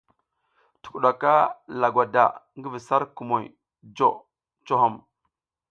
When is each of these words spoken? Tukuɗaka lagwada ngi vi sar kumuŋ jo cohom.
Tukuɗaka 0.81 1.31
lagwada 1.79 2.23
ngi 2.57 2.67
vi 2.73 2.79
sar 2.87 3.03
kumuŋ 3.15 3.41
jo 3.95 4.07
cohom. 4.65 4.95